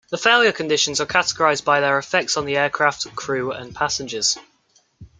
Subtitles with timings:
[0.09, 4.35] The failure conditions are categorized by their effects on the aircraft, crew, and passengers.